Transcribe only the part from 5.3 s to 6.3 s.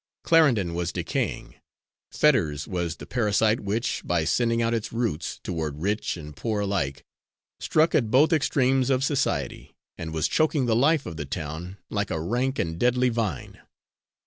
toward rich